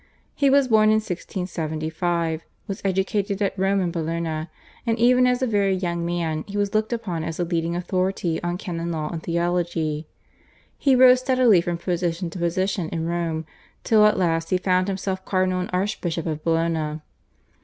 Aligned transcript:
He 0.33 0.49
was 0.49 0.67
born 0.67 0.85
in 0.89 0.95
1675, 0.95 2.41
was 2.65 2.81
educated 2.83 3.39
at 3.39 3.53
Rome 3.55 3.79
and 3.81 3.93
Bologna, 3.93 4.47
and 4.83 4.97
even 4.97 5.27
as 5.27 5.43
a 5.43 5.45
very 5.45 5.75
young 5.75 6.03
man 6.03 6.43
he 6.47 6.57
was 6.57 6.73
looked 6.73 6.91
upon 6.91 7.23
as 7.23 7.39
a 7.39 7.43
leading 7.43 7.75
authority 7.75 8.41
on 8.41 8.57
canon 8.57 8.91
law 8.91 9.09
and 9.09 9.21
theology. 9.21 10.07
He 10.75 10.95
rose 10.95 11.19
steadily 11.19 11.61
from 11.61 11.77
position 11.77 12.31
to 12.31 12.39
position 12.39 12.89
in 12.89 13.05
Rome 13.05 13.45
till 13.83 14.03
at 14.07 14.17
last 14.17 14.49
he 14.49 14.57
found 14.57 14.87
himself 14.87 15.23
cardinal 15.23 15.59
and 15.59 15.69
Archbishop 15.71 16.25
of 16.25 16.43
Bologna. 16.43 17.01